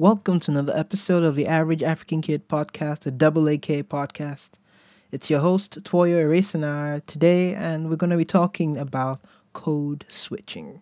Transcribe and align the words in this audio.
Welcome 0.00 0.40
to 0.40 0.50
another 0.52 0.74
episode 0.74 1.24
of 1.24 1.34
the 1.34 1.46
Average 1.46 1.82
African 1.82 2.22
Kid 2.22 2.48
podcast, 2.48 3.00
the 3.00 3.10
Double 3.10 3.46
AK 3.48 3.84
podcast. 3.86 4.52
It's 5.12 5.28
your 5.28 5.40
host, 5.40 5.82
Tuoyo 5.82 6.24
Eresanara, 6.24 7.04
today, 7.04 7.54
and 7.54 7.90
we're 7.90 7.96
going 7.96 8.08
to 8.08 8.16
be 8.16 8.24
talking 8.24 8.78
about 8.78 9.20
code 9.52 10.06
switching. 10.08 10.80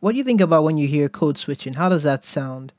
What 0.00 0.12
do 0.12 0.18
you 0.18 0.24
think 0.24 0.40
about 0.40 0.64
when 0.64 0.78
you 0.78 0.88
hear 0.88 1.10
code 1.10 1.36
switching? 1.36 1.74
How 1.74 1.90
does 1.90 2.02
that 2.04 2.24
sound? 2.24 2.72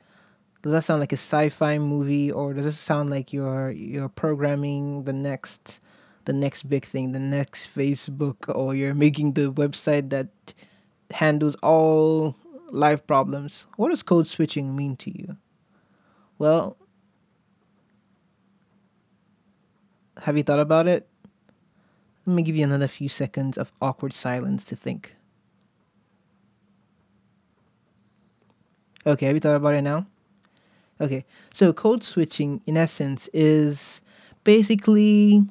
Does 0.63 0.71
that 0.71 0.83
sound 0.83 0.99
like 0.99 1.13
a 1.13 1.17
sci-fi 1.17 1.77
movie, 1.77 2.31
or 2.31 2.53
does 2.53 2.65
it 2.65 2.73
sound 2.73 3.09
like 3.09 3.31
you're 3.31 3.71
you're 3.71 4.09
programming 4.09 5.03
the 5.03 5.13
next 5.13 5.79
the 6.25 6.33
next 6.33 6.67
big 6.69 6.85
thing, 6.85 7.11
the 7.11 7.19
next 7.19 7.73
Facebook, 7.75 8.53
or 8.53 8.75
you're 8.75 8.93
making 8.95 9.33
the 9.33 9.51
website 9.51 10.09
that 10.09 10.29
handles 11.11 11.55
all 11.61 12.35
life 12.69 13.05
problems? 13.05 13.65
What 13.77 13.89
does 13.89 14.03
code 14.03 14.27
switching 14.27 14.75
mean 14.75 14.95
to 14.97 15.15
you? 15.15 15.37
Well, 16.39 16.75
have 20.21 20.37
you 20.37 20.43
thought 20.43 20.59
about 20.59 20.87
it? 20.87 21.07
Let 22.25 22.33
me 22.35 22.41
give 22.41 22.55
you 22.55 22.63
another 22.63 22.87
few 22.87 23.09
seconds 23.09 23.57
of 23.57 23.71
awkward 23.81 24.13
silence 24.13 24.63
to 24.65 24.75
think. 24.75 25.15
Okay, 29.05 29.25
have 29.25 29.35
you 29.35 29.39
thought 29.39 29.55
about 29.55 29.73
it 29.73 29.81
now? 29.81 30.05
Okay, 30.99 31.25
so 31.53 31.73
code 31.73 32.03
switching, 32.03 32.61
in 32.65 32.77
essence, 32.77 33.27
is 33.33 34.01
basically 34.43 35.43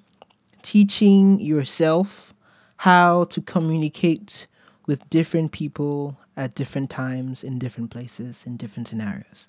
teaching 0.62 1.40
yourself 1.40 2.34
how 2.76 3.24
to 3.24 3.40
communicate 3.40 4.46
with 4.86 5.08
different 5.10 5.52
people 5.52 6.16
at 6.36 6.54
different 6.54 6.90
times, 6.90 7.42
in 7.42 7.58
different 7.58 7.90
places, 7.90 8.42
in 8.46 8.56
different 8.56 8.88
scenarios. 8.88 9.46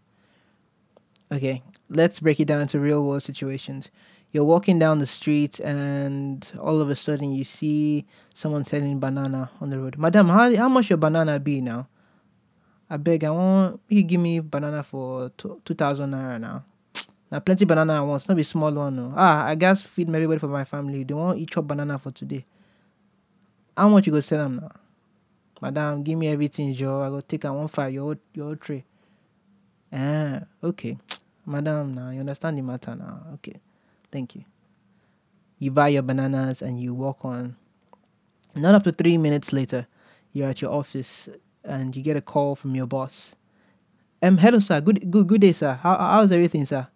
Okay, 1.31 1.61
let's 1.89 2.19
break 2.19 2.39
it 2.39 2.45
down 2.45 2.61
into 2.61 2.79
real 2.79 3.05
world 3.05 3.23
situations. 3.23 3.89
You're 4.31 4.43
walking 4.43 4.79
down 4.79 4.99
the 4.99 5.07
street 5.07 5.59
and 5.59 6.49
all 6.59 6.81
of 6.81 6.89
a 6.89 6.95
sudden 6.95 7.31
you 7.31 7.43
see 7.43 8.05
someone 8.33 8.65
selling 8.65 8.99
banana 8.99 9.51
on 9.61 9.69
the 9.69 9.79
road. 9.79 9.97
Madam, 9.97 10.29
how, 10.29 10.55
how 10.55 10.69
much 10.69 10.89
your 10.89 10.97
banana 10.97 11.39
be 11.39 11.61
now? 11.61 11.87
I 12.91 12.97
beg, 12.97 13.23
I 13.23 13.29
want 13.31 13.79
you 13.87 14.03
give 14.03 14.19
me 14.19 14.41
banana 14.41 14.83
for 14.83 15.29
two 15.37 15.73
thousand 15.77 16.11
naira 16.11 16.37
now. 16.41 16.65
Now 17.31 17.39
plenty 17.39 17.63
banana 17.63 17.93
I 17.93 18.01
want, 18.01 18.27
not 18.27 18.35
be 18.35 18.43
small 18.43 18.69
one. 18.69 18.97
No. 18.97 19.13
Ah, 19.15 19.45
I 19.45 19.55
guess 19.55 19.81
feed 19.81 20.13
everybody 20.13 20.39
for 20.39 20.49
my 20.49 20.65
family. 20.65 21.05
They 21.05 21.13
want 21.13 21.39
each 21.39 21.51
chop 21.51 21.67
banana 21.67 21.97
for 21.97 22.11
today. 22.11 22.43
How 23.77 23.87
much 23.87 24.07
you 24.07 24.11
go 24.11 24.19
sell 24.19 24.39
them 24.39 24.57
now? 24.57 24.71
Madam, 25.61 26.03
give 26.03 26.17
me 26.17 26.27
everything, 26.27 26.73
Joe. 26.73 27.01
I 27.01 27.07
go 27.07 27.21
take 27.21 27.45
a 27.45 27.53
one 27.53 27.69
five 27.69 27.93
your 27.93 28.17
your 28.33 28.57
tray. 28.57 28.83
Ah, 29.93 30.41
okay. 30.61 30.97
Madam, 31.45 31.93
now 31.95 32.09
you 32.09 32.19
understand 32.19 32.57
the 32.57 32.61
matter 32.61 32.93
now. 32.93 33.23
Okay. 33.35 33.55
Thank 34.11 34.35
you. 34.35 34.43
You 35.59 35.71
buy 35.71 35.87
your 35.87 36.03
bananas 36.03 36.61
and 36.61 36.77
you 36.77 36.93
walk 36.93 37.23
on. 37.23 37.55
Not 38.53 38.75
up 38.75 38.83
to 38.83 38.91
three 38.91 39.17
minutes 39.17 39.53
later, 39.53 39.87
you're 40.33 40.49
at 40.49 40.61
your 40.61 40.71
office 40.71 41.29
and 41.63 41.95
you 41.95 42.01
get 42.01 42.17
a 42.17 42.21
call 42.21 42.55
from 42.55 42.75
your 42.75 42.87
boss. 42.87 43.31
Um, 44.21 44.37
hello, 44.37 44.59
sir. 44.59 44.81
Good, 44.81 45.09
good, 45.09 45.27
good 45.27 45.41
day, 45.41 45.53
sir. 45.53 45.79
How, 45.81 45.97
how's 45.97 46.31
everything, 46.31 46.65
sir? 46.65 46.87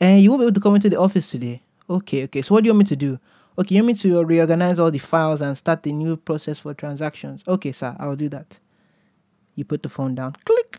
And 0.00 0.16
uh, 0.16 0.20
you 0.20 0.30
won't 0.30 0.40
be 0.40 0.44
able 0.46 0.54
to 0.54 0.60
come 0.60 0.74
into 0.74 0.88
the 0.88 0.98
office 0.98 1.28
today. 1.28 1.62
Okay, 1.88 2.24
okay. 2.24 2.42
So 2.42 2.54
what 2.54 2.64
do 2.64 2.68
you 2.68 2.72
want 2.72 2.84
me 2.84 2.88
to 2.88 2.96
do? 2.96 3.18
Okay, 3.58 3.74
you 3.74 3.82
want 3.82 3.98
me 3.98 4.10
to 4.10 4.24
reorganize 4.24 4.78
all 4.78 4.90
the 4.90 4.98
files 4.98 5.40
and 5.40 5.56
start 5.56 5.82
the 5.82 5.92
new 5.92 6.16
process 6.16 6.58
for 6.58 6.74
transactions? 6.74 7.42
Okay, 7.46 7.72
sir. 7.72 7.96
I'll 7.98 8.16
do 8.16 8.28
that. 8.30 8.58
You 9.54 9.64
put 9.64 9.82
the 9.82 9.88
phone 9.88 10.14
down. 10.14 10.36
Click. 10.44 10.78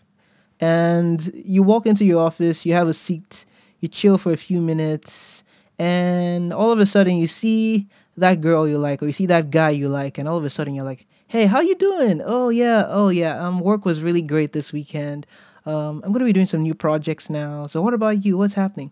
And 0.60 1.32
you 1.46 1.64
walk 1.64 1.86
into 1.86 2.06
your 2.06 2.22
office. 2.22 2.66
You 2.66 2.74
have 2.74 2.88
a 2.88 2.94
seat. 2.94 3.46
You 3.82 3.88
chill 3.88 4.18
for 4.20 4.32
a 4.32 4.38
few 4.38 4.62
minutes, 4.62 5.44
and 5.80 6.54
all 6.54 6.72
of 6.72 6.78
a 6.78 6.86
sudden 6.86 7.18
you 7.18 7.26
see 7.26 7.88
that 8.16 8.40
girl 8.40 8.68
you 8.68 8.78
like, 8.78 9.02
or 9.02 9.08
you 9.08 9.14
see 9.14 9.26
that 9.26 9.50
guy 9.50 9.72
you 9.72 9.90
like, 9.90 10.20
and 10.20 10.30
all 10.30 10.38
of 10.38 10.46
a 10.46 10.52
sudden 10.52 10.76
you're 10.76 10.86
like, 10.86 11.08
hey, 11.31 11.46
how 11.46 11.62
you 11.62 11.75
doing? 11.75 12.22
Oh 12.25 12.50
yeah, 12.50 12.86
oh 12.90 13.08
yeah. 13.08 13.42
Um, 13.42 13.62
work 13.62 13.86
was 13.86 14.02
really 14.02 14.22
great 14.22 14.52
this 14.52 14.74
weekend. 14.74 15.25
Um, 15.66 16.02
I'm 16.03 16.12
gonna 16.12 16.25
be 16.25 16.34
doing 16.34 16.46
some 16.46 16.62
new 16.62 16.74
projects 16.74 17.30
now. 17.30 17.68
So 17.68 17.81
what 17.81 17.94
about 17.94 18.25
you? 18.25 18.38
What's 18.38 18.56
happening? 18.56 18.92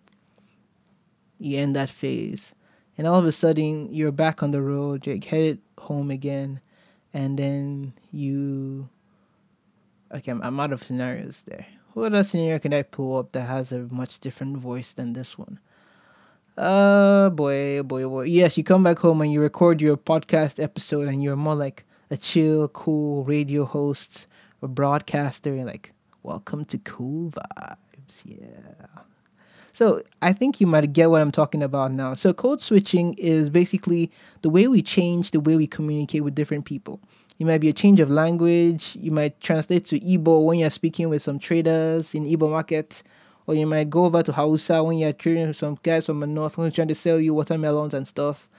You 1.37 1.59
end 1.59 1.75
that 1.75 1.89
phase, 1.89 2.53
and 2.97 3.05
all 3.05 3.19
of 3.19 3.25
a 3.25 3.33
sudden 3.33 3.93
you're 3.93 4.13
back 4.13 4.41
on 4.41 4.51
the 4.51 4.61
road. 4.61 5.05
You're 5.05 5.17
headed 5.17 5.59
home 5.79 6.09
again, 6.09 6.61
and 7.13 7.37
then 7.37 7.91
you. 8.09 8.87
Okay, 10.15 10.31
I'm, 10.31 10.41
I'm 10.41 10.61
out 10.61 10.71
of 10.71 10.81
scenarios 10.81 11.43
there. 11.45 11.67
What 11.93 12.13
other 12.13 12.23
scenario 12.23 12.57
can 12.59 12.73
I 12.73 12.83
pull 12.83 13.17
up 13.17 13.33
that 13.33 13.47
has 13.49 13.73
a 13.73 13.79
much 13.91 14.21
different 14.21 14.55
voice 14.57 14.93
than 14.93 15.11
this 15.11 15.37
one? 15.37 15.59
Uh, 16.57 17.31
boy, 17.31 17.83
boy, 17.83 18.07
boy. 18.07 18.23
Yes, 18.23 18.57
you 18.57 18.63
come 18.63 18.83
back 18.83 18.99
home 18.99 19.19
and 19.19 19.31
you 19.33 19.41
record 19.41 19.81
your 19.81 19.97
podcast 19.97 20.63
episode, 20.63 21.09
and 21.09 21.21
you're 21.21 21.35
more 21.35 21.55
like, 21.55 21.83
a 22.11 22.17
chill, 22.17 22.67
cool 22.69 23.23
radio 23.23 23.65
host 23.65 24.27
or 24.61 24.67
broadcaster, 24.67 25.53
and 25.53 25.65
like, 25.65 25.93
welcome 26.23 26.65
to 26.65 26.77
Cool 26.79 27.31
Vibes. 27.31 28.21
Yeah. 28.25 29.01
So 29.73 30.03
I 30.21 30.33
think 30.33 30.59
you 30.59 30.67
might 30.67 30.91
get 30.91 31.09
what 31.09 31.21
I'm 31.21 31.31
talking 31.31 31.63
about 31.63 31.91
now. 31.91 32.15
So 32.15 32.33
code 32.33 32.61
switching 32.61 33.13
is 33.13 33.49
basically 33.49 34.11
the 34.41 34.49
way 34.49 34.67
we 34.67 34.81
change 34.81 35.31
the 35.31 35.39
way 35.39 35.55
we 35.55 35.67
communicate 35.67 36.23
with 36.23 36.35
different 36.35 36.65
people. 36.65 36.99
It 37.37 37.45
might 37.45 37.61
be 37.61 37.69
a 37.69 37.73
change 37.73 38.01
of 38.01 38.09
language. 38.09 38.97
You 38.99 39.11
might 39.11 39.39
translate 39.39 39.85
to 39.85 39.99
Igbo 39.99 40.43
when 40.43 40.59
you're 40.59 40.69
speaking 40.69 41.07
with 41.07 41.21
some 41.21 41.39
traders 41.39 42.13
in 42.13 42.25
Igbo 42.25 42.49
market. 42.49 43.03
Or 43.47 43.55
you 43.55 43.65
might 43.65 43.89
go 43.89 44.05
over 44.05 44.21
to 44.21 44.33
Hausa 44.33 44.83
when 44.83 44.97
you're 44.97 45.13
trading 45.13 45.47
with 45.47 45.57
some 45.57 45.79
guys 45.81 46.07
from 46.07 46.19
the 46.19 46.27
north 46.27 46.55
who's 46.55 46.73
trying 46.73 46.89
to 46.89 46.95
sell 46.95 47.19
you 47.19 47.33
watermelons 47.33 47.93
and 47.93 48.07
stuff 48.07 48.49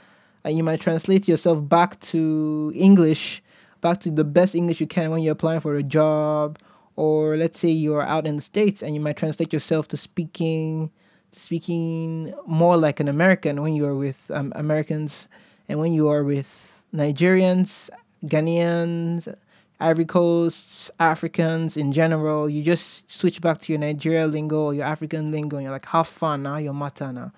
and 0.45 0.57
you 0.57 0.63
might 0.63 0.81
translate 0.81 1.29
yourself 1.29 1.69
back 1.69 2.01
to 2.01 2.73
English, 2.75 3.43
back 3.81 4.01
to 4.01 4.11
the 4.11 4.25
best 4.25 4.55
English 4.55 4.81
you 4.81 4.87
can 4.87 5.11
when 5.11 5.23
you're 5.23 5.33
applying 5.33 5.61
for 5.61 5.77
a 5.77 5.83
job, 5.83 6.59
or 6.97 7.37
let's 7.37 7.59
say 7.59 7.69
you're 7.69 8.03
out 8.03 8.27
in 8.27 8.37
the 8.37 8.43
states 8.43 8.83
and 8.83 8.95
you 8.95 9.01
might 9.01 9.17
translate 9.17 9.53
yourself 9.53 9.89
to 9.89 9.97
speaking 9.97 10.91
speaking 11.33 12.35
more 12.47 12.77
like 12.77 13.01
an 13.01 13.09
American 13.09 13.63
when 13.63 13.75
you 13.75 13.87
are 13.87 13.95
with 13.95 14.19
um, 14.31 14.53
Americans, 14.57 15.29
and 15.69 15.79
when 15.79 15.93
you 15.93 16.09
are 16.09 16.25
with 16.25 16.81
Nigerians, 16.95 17.89
Ghanaians, 18.25 19.33
Ivory 19.79 20.05
Coast, 20.05 20.91
Africans 20.99 21.77
in 21.77 21.93
general, 21.93 22.51
you 22.51 22.63
just 22.63 23.11
switch 23.11 23.41
back 23.41 23.61
to 23.63 23.73
your 23.73 23.79
Nigeria 23.79 24.27
lingo 24.27 24.65
or 24.65 24.75
your 24.75 24.85
African 24.85 25.31
lingo, 25.31 25.57
and 25.57 25.65
you're 25.65 25.73
like, 25.73 25.87
"Have 25.87 26.09
fun 26.09 26.43
now, 26.43 26.57
your 26.59 26.75
mata 26.75 27.13
now," 27.13 27.33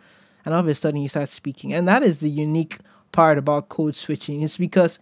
and 0.44 0.54
all 0.54 0.60
of 0.60 0.68
a 0.68 0.74
sudden 0.74 1.00
you 1.00 1.08
start 1.08 1.30
speaking, 1.30 1.72
and 1.72 1.86
that 1.88 2.02
is 2.02 2.18
the 2.18 2.30
unique 2.30 2.78
part 3.12 3.38
about 3.38 3.68
code 3.68 3.96
switching. 3.96 4.42
Is 4.42 4.56
because 4.56 4.98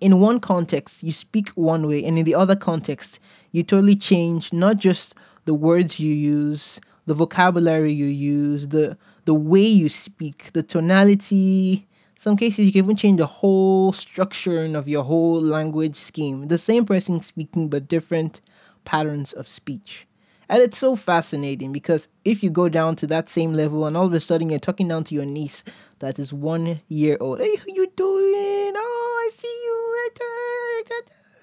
in 0.00 0.20
one 0.20 0.40
context 0.40 1.02
you 1.02 1.12
speak 1.12 1.48
one 1.50 1.86
way 1.86 2.04
and 2.04 2.18
in 2.18 2.24
the 2.24 2.34
other 2.34 2.56
context 2.56 3.18
you 3.52 3.62
totally 3.62 3.96
change 3.96 4.52
not 4.52 4.76
just 4.76 5.14
the 5.46 5.54
words 5.54 5.98
you 5.98 6.12
use 6.12 6.80
the 7.06 7.14
vocabulary 7.14 7.92
you 7.92 8.06
use 8.06 8.68
the 8.68 8.96
the 9.24 9.34
way 9.34 9.62
you 9.62 9.88
speak 9.88 10.50
the 10.52 10.62
tonality. 10.62 11.86
Some 12.18 12.36
cases 12.36 12.64
you 12.64 12.72
can 12.72 12.84
even 12.84 12.96
change 12.96 13.18
the 13.18 13.26
whole 13.26 13.92
structure 13.92 14.64
of 14.64 14.88
your 14.88 15.04
whole 15.04 15.40
language 15.40 15.96
scheme. 15.96 16.48
The 16.48 16.58
same 16.58 16.84
person 16.84 17.20
speaking 17.20 17.68
but 17.68 17.88
different 17.88 18.40
patterns 18.84 19.32
of 19.32 19.46
speech 19.46 20.06
and 20.48 20.62
it's 20.62 20.78
so 20.78 20.96
fascinating 20.96 21.72
because 21.72 22.08
if 22.24 22.42
you 22.42 22.50
go 22.50 22.68
down 22.68 22.96
to 22.96 23.06
that 23.06 23.28
same 23.28 23.52
level 23.52 23.86
and 23.86 23.96
all 23.96 24.06
of 24.06 24.12
a 24.12 24.20
sudden 24.20 24.50
you're 24.50 24.58
talking 24.58 24.88
down 24.88 25.04
to 25.04 25.14
your 25.14 25.26
niece 25.26 25.64
that 25.98 26.18
is 26.18 26.32
one 26.32 26.80
year 26.88 27.16
old. 27.20 27.40
Hey, 27.40 27.56
how 27.56 27.64
you 27.68 27.86
doing? 27.96 28.72
Oh, 28.76 29.30
I 29.32 29.36
see 29.36 29.48
you. 29.48 29.82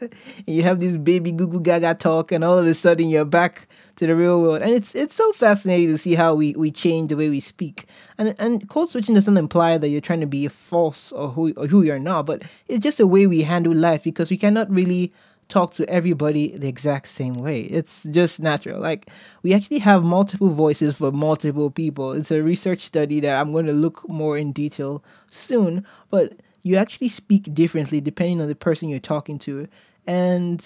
And 0.04 0.14
you 0.48 0.64
have 0.64 0.80
this 0.80 0.98
baby 0.98 1.32
goo 1.32 1.48
goo 1.48 1.60
gaga 1.62 1.96
talk, 1.96 2.32
and 2.32 2.44
all 2.44 2.58
of 2.58 2.66
a 2.66 2.74
sudden 2.74 3.10
you're 3.10 3.26
back 3.26 3.68
to 3.96 4.08
the 4.08 4.16
real 4.16 4.42
world. 4.42 4.62
And 4.62 4.72
it's 4.72 4.94
it's 4.96 5.16
so 5.16 5.32
fascinating 5.34 5.90
to 5.90 5.98
see 5.98 6.16
how 6.16 6.36
we, 6.36 6.54
we 6.54 6.72
change 6.72 7.10
the 7.10 7.16
way 7.16 7.30
we 7.30 7.40
speak. 7.40 7.88
And 8.18 8.36
and 8.40 8.68
code 8.70 8.92
switching 8.92 9.16
doesn't 9.16 9.38
imply 9.38 9.78
that 9.78 9.90
you're 9.90 10.02
trying 10.02 10.22
to 10.22 10.28
be 10.28 10.48
false 10.48 11.12
or 11.12 11.30
who 11.30 11.54
or 11.54 11.68
who 11.68 11.84
you're 11.84 12.00
not, 12.00 12.26
but 12.26 12.44
it's 12.68 12.84
just 12.84 13.00
a 13.00 13.08
way 13.08 13.28
we 13.28 13.42
handle 13.42 13.76
life 13.76 14.04
because 14.04 14.30
we 14.30 14.38
cannot 14.38 14.70
really 14.70 15.14
talk 15.54 15.74
to 15.74 15.88
everybody 15.88 16.58
the 16.58 16.68
exact 16.68 17.08
same 17.08 17.36
way. 17.36 17.62
It's 17.62 18.04
just 18.10 18.40
natural. 18.40 18.82
Like 18.82 19.10
we 19.44 19.54
actually 19.54 19.80
have 19.80 20.04
multiple 20.04 20.50
voices 20.50 20.98
for 20.98 21.12
multiple 21.12 21.70
people. 21.70 22.14
It's 22.14 22.32
a 22.32 22.42
research 22.42 22.82
study 22.82 23.20
that 23.20 23.40
I'm 23.40 23.52
going 23.52 23.68
to 23.68 23.74
look 23.74 24.10
more 24.10 24.36
in 24.36 24.52
detail 24.52 25.04
soon, 25.30 25.86
but 26.10 26.34
you 26.64 26.76
actually 26.76 27.10
speak 27.10 27.54
differently 27.54 28.02
depending 28.02 28.42
on 28.42 28.48
the 28.48 28.56
person 28.56 28.90
you're 28.90 29.00
talking 29.00 29.38
to. 29.40 29.68
And 30.08 30.66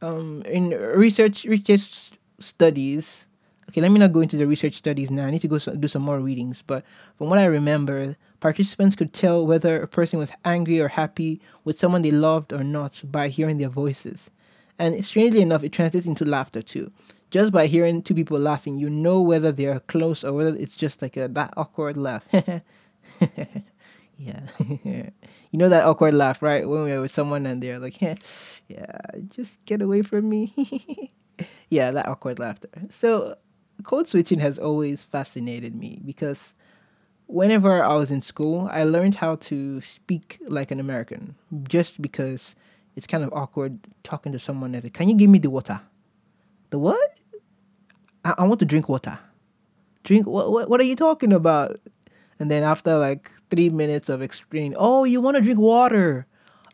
um, 0.00 0.42
in 0.46 0.70
research 0.70 1.44
research 1.44 2.12
studies. 2.38 3.24
Okay, 3.72 3.80
let 3.80 3.90
me 3.90 3.98
not 3.98 4.12
go 4.12 4.20
into 4.20 4.36
the 4.36 4.46
research 4.46 4.74
studies 4.76 5.10
now. 5.10 5.24
I 5.24 5.30
need 5.30 5.40
to 5.40 5.48
go 5.48 5.56
so, 5.56 5.74
do 5.74 5.88
some 5.88 6.02
more 6.02 6.20
readings. 6.20 6.62
But 6.66 6.84
from 7.16 7.30
what 7.30 7.38
I 7.38 7.46
remember, 7.46 8.16
participants 8.40 8.94
could 8.94 9.14
tell 9.14 9.46
whether 9.46 9.80
a 9.80 9.88
person 9.88 10.18
was 10.18 10.30
angry 10.44 10.78
or 10.78 10.88
happy 10.88 11.40
with 11.64 11.80
someone 11.80 12.02
they 12.02 12.10
loved 12.10 12.52
or 12.52 12.62
not 12.62 13.00
by 13.02 13.28
hearing 13.28 13.56
their 13.56 13.70
voices. 13.70 14.28
And 14.78 15.02
strangely 15.02 15.40
enough, 15.40 15.64
it 15.64 15.72
translates 15.72 16.06
into 16.06 16.26
laughter 16.26 16.60
too. 16.60 16.92
Just 17.30 17.50
by 17.50 17.66
hearing 17.66 18.02
two 18.02 18.14
people 18.14 18.38
laughing, 18.38 18.76
you 18.76 18.90
know 18.90 19.22
whether 19.22 19.50
they're 19.50 19.80
close 19.80 20.22
or 20.22 20.34
whether 20.34 20.54
it's 20.54 20.76
just 20.76 21.00
like 21.00 21.16
a 21.16 21.28
that 21.28 21.54
awkward 21.56 21.96
laugh. 21.96 22.26
yeah. 24.18 24.42
you 24.84 25.12
know 25.54 25.70
that 25.70 25.86
awkward 25.86 26.12
laugh, 26.12 26.42
right? 26.42 26.68
When 26.68 26.82
we're 26.82 27.00
with 27.00 27.10
someone 27.10 27.46
and 27.46 27.62
they're 27.62 27.78
like, 27.78 28.02
yeah, 28.02 28.16
yeah, 28.68 28.98
just 29.28 29.64
get 29.64 29.80
away 29.80 30.02
from 30.02 30.28
me. 30.28 31.10
yeah, 31.70 31.90
that 31.90 32.06
awkward 32.06 32.38
laughter. 32.38 32.68
So 32.90 33.36
code 33.84 34.08
switching 34.08 34.38
has 34.40 34.58
always 34.58 35.02
fascinated 35.02 35.74
me 35.74 36.00
because 36.04 36.54
whenever 37.26 37.82
I 37.82 37.94
was 37.94 38.10
in 38.10 38.22
school, 38.22 38.68
I 38.70 38.84
learned 38.84 39.16
how 39.16 39.36
to 39.36 39.80
speak 39.80 40.38
like 40.46 40.70
an 40.70 40.78
American 40.78 41.34
just 41.64 42.00
because 42.00 42.54
it's 42.96 43.06
kind 43.06 43.24
of 43.24 43.32
awkward 43.32 43.78
talking 44.04 44.32
to 44.32 44.38
someone 44.38 44.74
as 44.74 44.84
can 44.92 45.08
you 45.08 45.14
give 45.14 45.30
me 45.30 45.38
the 45.38 45.50
water? 45.50 45.80
The 46.70 46.78
what? 46.78 47.20
I, 48.24 48.34
I 48.38 48.44
want 48.44 48.60
to 48.60 48.66
drink 48.66 48.88
water. 48.88 49.18
Drink 50.04 50.26
what, 50.26 50.50
what 50.50 50.68
what 50.68 50.80
are 50.80 50.84
you 50.84 50.96
talking 50.96 51.32
about? 51.32 51.80
And 52.38 52.50
then 52.50 52.64
after 52.64 52.98
like 52.98 53.30
three 53.50 53.70
minutes 53.70 54.08
of 54.08 54.20
explaining, 54.20 54.74
oh, 54.76 55.04
you 55.04 55.20
want 55.20 55.36
to 55.36 55.40
drink 55.40 55.58
water? 55.58 56.26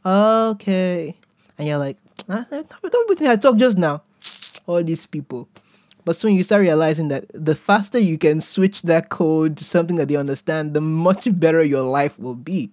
Okay. 0.04 1.16
And 1.58 1.68
you're 1.68 1.78
like, 1.78 1.98
ah, 2.28 2.46
don't 2.50 3.22
I 3.22 3.36
talk 3.36 3.56
just 3.56 3.76
now. 3.76 4.02
All 4.66 4.82
these 4.82 5.06
people. 5.06 5.48
But 6.08 6.16
soon 6.16 6.36
you 6.36 6.42
start 6.42 6.62
realizing 6.62 7.08
that 7.08 7.26
the 7.34 7.54
faster 7.54 7.98
you 7.98 8.16
can 8.16 8.40
switch 8.40 8.80
that 8.80 9.10
code 9.10 9.58
to 9.58 9.64
something 9.66 9.96
that 9.96 10.08
they 10.08 10.16
understand, 10.16 10.72
the 10.72 10.80
much 10.80 11.28
better 11.38 11.62
your 11.62 11.82
life 11.82 12.18
will 12.18 12.34
be. 12.34 12.72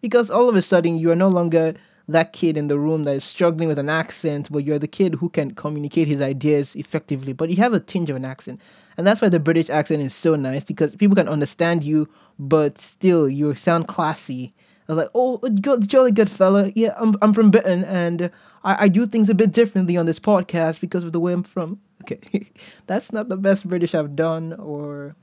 Because 0.00 0.30
all 0.30 0.48
of 0.48 0.54
a 0.54 0.62
sudden 0.62 0.96
you 0.96 1.10
are 1.10 1.16
no 1.16 1.26
longer 1.26 1.74
that 2.06 2.32
kid 2.32 2.56
in 2.56 2.68
the 2.68 2.78
room 2.78 3.02
that 3.02 3.16
is 3.16 3.24
struggling 3.24 3.66
with 3.66 3.80
an 3.80 3.88
accent, 3.88 4.46
but 4.52 4.62
you're 4.62 4.78
the 4.78 4.86
kid 4.86 5.16
who 5.16 5.28
can 5.28 5.56
communicate 5.56 6.06
his 6.06 6.22
ideas 6.22 6.76
effectively, 6.76 7.32
but 7.32 7.50
you 7.50 7.56
have 7.56 7.72
a 7.72 7.80
tinge 7.80 8.10
of 8.10 8.14
an 8.14 8.24
accent. 8.24 8.60
And 8.96 9.04
that's 9.04 9.20
why 9.20 9.28
the 9.28 9.40
British 9.40 9.68
accent 9.70 10.02
is 10.02 10.14
so 10.14 10.36
nice 10.36 10.62
because 10.62 10.94
people 10.94 11.16
can 11.16 11.28
understand 11.28 11.82
you, 11.82 12.08
but 12.38 12.78
still 12.78 13.28
you 13.28 13.56
sound 13.56 13.88
classy. 13.88 14.54
I 14.88 14.92
was 14.92 15.02
like, 15.02 15.10
oh, 15.16 15.40
jolly 15.48 16.12
good 16.12 16.30
fella. 16.30 16.70
Yeah, 16.76 16.94
I'm, 16.96 17.16
I'm 17.22 17.34
from 17.34 17.50
Britain 17.50 17.82
and 17.82 18.30
I, 18.62 18.84
I 18.84 18.88
do 18.88 19.04
things 19.04 19.28
a 19.28 19.34
bit 19.34 19.50
differently 19.50 19.96
on 19.96 20.06
this 20.06 20.20
podcast 20.20 20.78
because 20.78 21.02
of 21.02 21.10
the 21.10 21.18
way 21.18 21.32
I'm 21.32 21.42
from. 21.42 21.80
Okay, 22.10 22.50
that's 22.86 23.12
not 23.12 23.28
the 23.28 23.36
best 23.36 23.68
British 23.68 23.94
I've 23.94 24.16
done, 24.16 24.54
or 24.54 25.16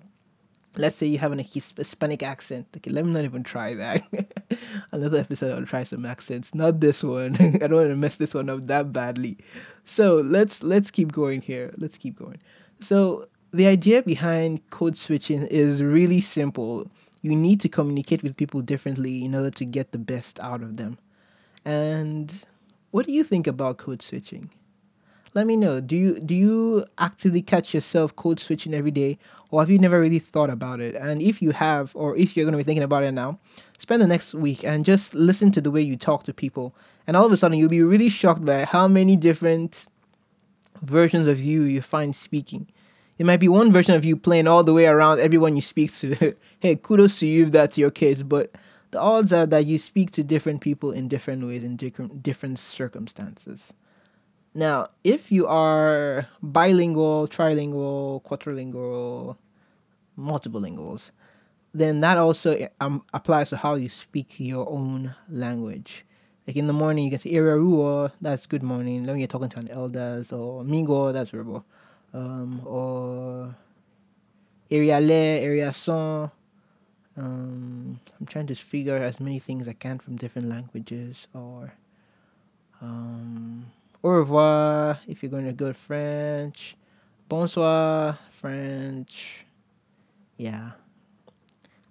let's 0.78 0.98
say 0.98 1.08
you 1.08 1.18
have 1.18 1.32
an 1.32 1.40
Hispanic 1.40 2.22
accent. 2.22 2.68
Okay, 2.78 2.92
let 2.92 3.06
me 3.06 3.12
not 3.12 3.24
even 3.24 3.44
try 3.44 3.74
that. 3.74 4.04
Another 4.92 5.18
episode, 5.20 5.58
I'll 5.58 5.66
try 5.66 5.84
some 5.84 6.06
accents. 6.06 6.54
Not 6.54 6.80
this 6.80 7.04
one. 7.04 7.36
I 7.40 7.68
don't 7.68 7.74
want 7.74 7.90
to 7.90 7.96
mess 7.96 8.18
this 8.18 8.34
one 8.34 8.50
up 8.50 8.68
that 8.68 8.94
badly. 8.94 9.38
So 9.86 10.16
let's 10.18 10.64
let's 10.64 10.92
keep 10.92 11.12
going 11.12 11.42
here. 11.42 11.74
Let's 11.78 11.98
keep 11.98 12.18
going. 12.18 12.40
So 12.80 13.28
the 13.52 13.68
idea 13.68 14.02
behind 14.02 14.70
code 14.70 14.98
switching 14.98 15.44
is 15.44 15.82
really 15.82 16.22
simple. 16.22 16.90
You 17.22 17.36
need 17.36 17.62
to 17.62 17.70
communicate 17.70 18.22
with 18.22 18.38
people 18.38 18.62
differently 18.62 19.26
in 19.26 19.34
order 19.34 19.52
to 19.52 19.66
get 19.66 19.92
the 19.92 19.98
best 19.98 20.40
out 20.40 20.62
of 20.62 20.78
them. 20.78 21.00
And 21.64 22.32
what 22.92 23.08
do 23.08 23.12
you 23.12 23.24
think 23.24 23.48
about 23.48 23.78
code 23.78 24.02
switching? 24.02 24.52
Let 25.36 25.46
me 25.46 25.58
know. 25.58 25.82
Do 25.82 25.96
you 25.96 26.20
do 26.20 26.34
you 26.34 26.86
actively 26.98 27.42
catch 27.42 27.74
yourself 27.74 28.16
code 28.16 28.40
switching 28.40 28.74
every 28.74 28.90
day, 28.90 29.20
or 29.52 29.62
have 29.62 29.70
you 29.70 29.78
never 29.78 30.00
really 30.00 30.20
thought 30.20 30.50
about 30.50 30.80
it? 30.80 30.96
And 30.96 31.22
if 31.22 31.42
you 31.42 31.52
have, 31.52 31.92
or 31.94 32.16
if 32.16 32.36
you're 32.36 32.46
going 32.46 32.54
to 32.54 32.58
be 32.58 32.64
thinking 32.64 32.84
about 32.84 33.04
it 33.04 33.12
now, 33.12 33.38
spend 33.78 34.02
the 34.02 34.08
next 34.08 34.34
week 34.34 34.64
and 34.64 34.86
just 34.86 35.14
listen 35.14 35.52
to 35.52 35.62
the 35.62 35.72
way 35.72 35.82
you 35.82 35.98
talk 35.98 36.24
to 36.24 36.34
people, 36.34 36.74
and 37.06 37.18
all 37.18 37.26
of 37.26 37.34
a 37.34 37.38
sudden 37.38 37.60
you'll 37.60 37.70
be 37.70 37.84
really 37.84 38.10
shocked 38.10 38.46
by 38.46 38.64
how 38.64 38.88
many 38.88 39.18
different 39.18 39.88
versions 40.82 41.28
of 41.28 41.40
you 41.40 41.64
you 41.64 41.82
find 41.82 42.16
speaking. 42.16 42.68
It 43.18 43.26
might 43.26 43.40
be 43.40 43.48
one 43.48 43.72
version 43.72 43.94
of 43.94 44.04
you 44.04 44.16
playing 44.16 44.48
all 44.48 44.64
the 44.64 44.74
way 44.74 44.86
around 44.86 45.20
everyone 45.20 45.56
you 45.56 45.62
speak 45.62 45.94
to. 45.98 46.34
hey, 46.60 46.76
kudos 46.78 47.20
to 47.20 47.26
you 47.26 47.46
if 47.46 47.52
that's 47.52 47.78
your 47.78 47.92
case, 47.92 48.24
but 48.24 48.52
the 48.92 49.00
odds 49.00 49.34
are 49.34 49.46
that 49.46 49.66
you 49.66 49.80
speak 49.80 50.12
to 50.12 50.24
different 50.24 50.62
people 50.62 50.92
in 50.92 51.10
different 51.10 51.46
ways 51.46 51.62
in 51.64 51.76
different 51.76 52.24
different 52.24 52.58
circumstances. 52.58 53.74
Now, 54.57 54.88
if 55.04 55.34
you 55.34 55.48
are 55.48 56.28
bilingual, 56.42 57.28
trilingual, 57.28 58.24
quadrilingual, 58.24 59.36
multiple 60.16 60.62
linguals, 60.62 61.12
then 61.74 62.00
that 62.00 62.18
also 62.18 62.69
um, 62.80 63.04
applies 63.13 63.50
to 63.50 63.57
how 63.57 63.75
you 63.75 63.90
speak 63.90 64.40
your 64.40 64.69
own 64.69 65.13
language. 65.30 66.06
Like 66.48 66.56
in 66.56 66.68
the 66.68 66.74
morning, 66.74 67.04
you 67.04 67.12
can 67.12 67.19
say 67.19 67.31
Ruo, 67.34 68.13
that's 68.22 68.46
good 68.46 68.63
morning. 68.63 69.06
Then 69.06 69.19
you're 69.19 69.28
talking 69.28 69.50
to 69.50 69.60
an 69.60 69.69
elders, 69.69 70.31
or 70.31 70.63
Mingo, 70.63 71.12
that's 71.12 71.31
verbal. 71.31 71.66
Um, 72.13 72.62
or 72.66 73.54
Area 74.72 75.01
Le, 75.01 75.13
Area 75.13 75.74
Son. 75.74 76.31
Um, 77.18 78.00
I'm 78.18 78.25
trying 78.25 78.48
to 78.48 78.56
figure 78.56 78.96
as 78.96 79.19
many 79.19 79.40
things 79.40 79.68
I 79.68 79.74
can 79.74 80.00
from 80.00 80.16
different 80.16 80.48
languages, 80.48 81.28
or 81.34 81.74
um, 82.81 83.66
au 84.06 84.10
revoir 84.10 85.00
if 85.07 85.24
you're 85.24 85.31
going 85.31 85.48
to 85.48 85.52
go 85.52 85.69
to 85.69 85.74
French. 85.74 86.78
Bonsoir, 87.28 88.19
French. 88.30 89.46
Yeah. 90.38 90.72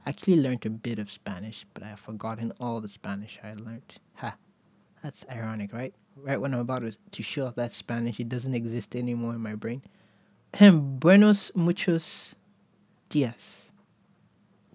I 0.06 0.10
actually 0.10 0.40
learned 0.40 0.64
a 0.64 0.70
bit 0.70 1.00
of 1.00 1.10
Spanish, 1.10 1.66
but 1.74 1.82
I've 1.82 1.98
forgotten 1.98 2.52
all 2.60 2.80
the 2.80 2.88
Spanish 2.88 3.40
I 3.42 3.54
learned. 3.54 3.98
Ha. 4.14 4.36
That's 5.02 5.26
ironic, 5.28 5.72
right? 5.72 5.92
Right 6.16 6.40
when 6.40 6.54
I'm 6.54 6.60
about 6.60 6.84
to, 7.10 7.22
show 7.22 7.46
off 7.46 7.56
that 7.56 7.74
Spanish, 7.74 8.20
it 8.20 8.28
doesn't 8.28 8.54
exist 8.54 8.94
anymore 8.94 9.34
in 9.34 9.40
my 9.40 9.56
brain. 9.56 9.82
Buenos 10.60 11.50
muchos 11.56 12.36
dias. 13.08 13.56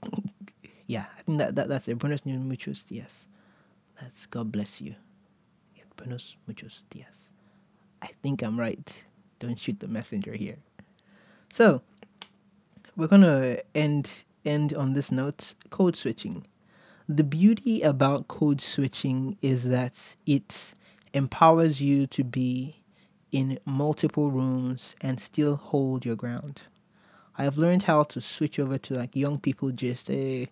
yeah, 0.88 1.06
I 1.18 1.21
think 1.21 1.38
that, 1.38 1.56
that 1.56 1.69
that's 1.69 1.88
it. 1.88 1.97
Buenos 2.00 2.25
muchos 2.25 2.83
dias. 2.83 3.12
That's 4.01 4.25
God 4.25 4.51
bless 4.51 4.81
you. 4.81 4.95
Yeah, 5.77 5.83
buenos 5.95 6.35
muchos 6.45 6.81
dias. 6.89 7.19
I 8.01 8.09
think 8.21 8.41
I'm 8.41 8.59
right. 8.59 9.03
Don't 9.39 9.57
shoot 9.57 9.79
the 9.79 9.87
messenger 9.87 10.33
here. 10.33 10.57
So 11.53 11.81
we're 12.95 13.07
gonna 13.07 13.57
end 13.73 14.09
end 14.45 14.73
on 14.73 14.94
this 14.94 15.11
note. 15.11 15.53
Code 15.69 15.95
switching. 15.95 16.45
The 17.07 17.23
beauty 17.23 17.81
about 17.81 18.27
code 18.27 18.61
switching 18.61 19.37
is 19.41 19.63
that 19.65 19.95
it 20.25 20.73
empowers 21.13 21.81
you 21.81 22.06
to 22.07 22.23
be 22.23 22.83
in 23.31 23.59
multiple 23.65 24.31
rooms 24.31 24.95
and 25.01 25.19
still 25.19 25.56
hold 25.56 26.06
your 26.06 26.15
ground. 26.15 26.61
I 27.37 27.44
have 27.44 27.57
learned 27.57 27.83
how 27.83 28.03
to 28.03 28.21
switch 28.21 28.59
over 28.59 28.77
to 28.77 28.95
like 28.95 29.15
young 29.15 29.39
people 29.39 29.71
just 29.71 30.09
a 30.09 30.47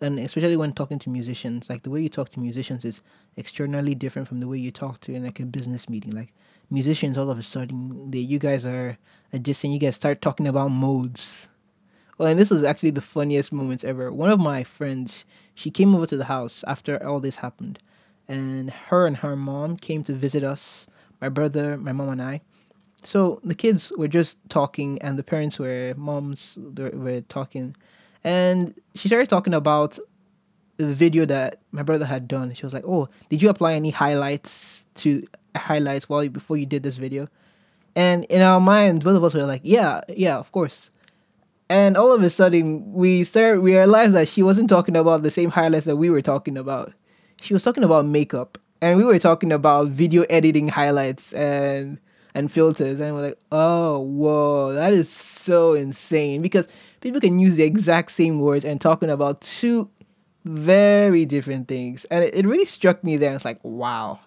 and 0.00 0.18
especially 0.18 0.56
when 0.56 0.72
talking 0.72 0.98
to 1.00 1.10
musicians, 1.10 1.70
like 1.70 1.84
the 1.84 1.90
way 1.90 2.00
you 2.00 2.08
talk 2.08 2.30
to 2.30 2.40
musicians 2.40 2.84
is 2.84 3.02
externally 3.36 3.94
different 3.94 4.26
from 4.26 4.40
the 4.40 4.48
way 4.48 4.58
you 4.58 4.72
talk 4.72 5.00
to 5.02 5.14
in 5.14 5.24
like 5.24 5.38
a 5.38 5.44
business 5.44 5.88
meeting. 5.88 6.10
Like 6.10 6.34
musicians 6.72 7.18
all 7.18 7.30
of 7.30 7.38
a 7.38 7.42
sudden 7.42 8.10
that 8.10 8.18
you 8.18 8.38
guys 8.38 8.64
are 8.64 8.96
adjusting. 9.32 9.72
you 9.72 9.78
guys 9.78 9.94
start 9.94 10.22
talking 10.22 10.48
about 10.48 10.70
modes. 10.70 11.48
Well, 12.18 12.28
and 12.28 12.40
this 12.40 12.50
was 12.50 12.64
actually 12.64 12.90
the 12.90 13.00
funniest 13.00 13.52
moments 13.52 13.84
ever. 13.84 14.12
One 14.12 14.30
of 14.30 14.40
my 14.40 14.64
friends, 14.64 15.24
she 15.54 15.70
came 15.70 15.94
over 15.94 16.06
to 16.06 16.16
the 16.16 16.24
house 16.24 16.64
after 16.66 17.04
all 17.06 17.20
this 17.20 17.36
happened, 17.36 17.78
and 18.26 18.70
her 18.70 19.06
and 19.06 19.18
her 19.18 19.36
mom 19.36 19.76
came 19.76 20.02
to 20.04 20.12
visit 20.12 20.42
us, 20.42 20.86
my 21.20 21.28
brother, 21.28 21.76
my 21.76 21.92
mom, 21.92 22.08
and 22.08 22.22
I. 22.22 22.40
So 23.02 23.40
the 23.42 23.54
kids 23.54 23.92
were 23.98 24.08
just 24.08 24.38
talking, 24.48 25.00
and 25.02 25.18
the 25.18 25.22
parents 25.22 25.58
were 25.58 25.94
moms 25.96 26.56
were 26.56 27.22
talking, 27.28 27.76
and 28.24 28.74
she 28.94 29.08
started 29.08 29.28
talking 29.28 29.54
about 29.54 29.98
the 30.86 30.94
video 30.94 31.24
that 31.26 31.60
my 31.72 31.82
brother 31.82 32.04
had 32.04 32.28
done. 32.28 32.52
She 32.54 32.66
was 32.66 32.72
like, 32.72 32.84
"Oh, 32.86 33.08
did 33.28 33.42
you 33.42 33.48
apply 33.48 33.74
any 33.74 33.90
highlights 33.90 34.84
to 34.96 35.26
highlights 35.56 36.08
while 36.08 36.24
you, 36.24 36.30
before 36.30 36.56
you 36.56 36.66
did 36.66 36.82
this 36.82 36.96
video. 36.96 37.28
And 37.94 38.24
in 38.24 38.40
our 38.42 38.60
minds, 38.60 39.04
both 39.04 39.16
of 39.16 39.24
us 39.24 39.34
were 39.34 39.44
like, 39.44 39.60
yeah, 39.64 40.00
yeah, 40.08 40.38
of 40.38 40.50
course. 40.52 40.90
And 41.68 41.96
all 41.96 42.12
of 42.12 42.22
a 42.22 42.30
sudden, 42.30 42.92
we 42.92 43.24
started, 43.24 43.60
we 43.60 43.74
realized 43.74 44.14
that 44.14 44.28
she 44.28 44.42
wasn't 44.42 44.68
talking 44.68 44.96
about 44.96 45.22
the 45.22 45.30
same 45.30 45.50
highlights 45.50 45.86
that 45.86 45.96
we 45.96 46.10
were 46.10 46.22
talking 46.22 46.56
about. 46.56 46.92
She 47.40 47.54
was 47.54 47.62
talking 47.62 47.84
about 47.84 48.06
makeup, 48.06 48.58
and 48.80 48.96
we 48.96 49.04
were 49.04 49.18
talking 49.18 49.52
about 49.52 49.88
video 49.88 50.22
editing 50.24 50.68
highlights 50.68 51.32
and 51.32 51.98
and 52.34 52.52
filters. 52.52 53.00
And 53.00 53.14
we're 53.14 53.22
like, 53.22 53.38
oh, 53.50 54.00
whoa, 54.00 54.74
that 54.74 54.92
is 54.92 55.10
so 55.10 55.72
insane 55.72 56.40
because 56.40 56.68
people 57.00 57.20
can 57.20 57.38
use 57.38 57.56
the 57.56 57.64
exact 57.64 58.12
same 58.12 58.38
words 58.38 58.64
and 58.64 58.80
talking 58.80 59.10
about 59.10 59.40
two 59.40 59.90
very 60.44 61.24
different 61.24 61.68
things. 61.68 62.04
And 62.06 62.24
it, 62.24 62.34
it 62.34 62.46
really 62.46 62.66
struck 62.66 63.02
me 63.04 63.16
there. 63.16 63.34
It's 63.34 63.44
like, 63.44 63.60
wow, 63.62 64.20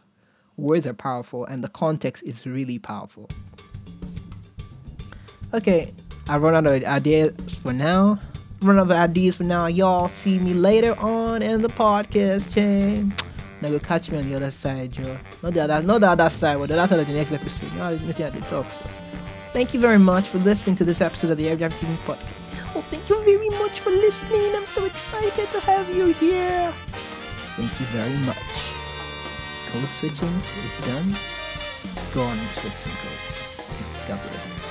words 0.57 0.87
are 0.87 0.93
powerful 0.93 1.45
and 1.45 1.63
the 1.63 1.69
context 1.69 2.23
is 2.23 2.45
really 2.45 2.79
powerful. 2.79 3.29
Okay, 5.53 5.93
I 6.27 6.37
run 6.37 6.55
out 6.55 6.65
of 6.65 6.83
ideas 6.83 7.33
for 7.61 7.73
now. 7.73 8.19
Run 8.61 8.79
out 8.79 8.83
of 8.83 8.91
ideas 8.91 9.35
for 9.35 9.43
now. 9.43 9.67
Y'all 9.67 10.09
see 10.09 10.39
me 10.39 10.53
later 10.53 10.99
on 10.99 11.41
in 11.41 11.61
the 11.61 11.69
podcast 11.69 12.53
chain. 12.53 13.13
Now 13.61 13.69
go 13.69 13.79
catch 13.79 14.11
me 14.11 14.17
on 14.17 14.29
the 14.29 14.35
other 14.35 14.51
side, 14.51 14.91
Joe. 14.91 15.17
Not 15.43 15.53
the 15.53 15.63
other, 15.63 15.81
not 15.81 16.01
the 16.01 16.09
other 16.09 16.29
side, 16.29 16.57
but 16.57 16.69
the 16.69 16.77
other 16.79 16.95
side 16.95 16.99
of 17.01 17.07
the 17.07 17.13
next 17.13 17.31
episode. 17.31 17.71
I'm 17.79 18.09
at 18.09 18.33
the 18.33 18.41
talk. 18.49 18.69
So, 18.69 18.85
thank 19.53 19.73
you 19.73 19.79
very 19.79 19.99
much 19.99 20.27
for 20.27 20.39
listening 20.39 20.75
to 20.77 20.85
this 20.85 20.99
episode 20.99 21.31
of 21.31 21.37
the 21.37 21.47
Air 21.47 21.57
King 21.57 21.97
Podcast. 22.05 22.44
Thank 22.81 23.09
you 23.09 23.23
very 23.23 23.49
much 23.49 23.79
for 23.79 23.89
listening. 23.89 24.53
I'm 24.53 24.65
so 24.65 24.83
excited 24.85 25.49
to 25.49 25.59
have 25.61 25.89
you 25.95 26.07
here. 26.07 26.73
Thank 27.55 27.79
you 27.79 27.85
very 27.87 28.17
much. 28.25 28.37
Code 29.71 29.89
switching 29.99 30.35
is 30.37 30.85
done. 30.85 31.15
Go 32.13 32.21
on 32.21 32.37
and 32.37 32.49
switch 32.49 32.73
some 32.73 32.91
code. 32.99 34.07
God 34.09 34.29
bless. 34.29 34.64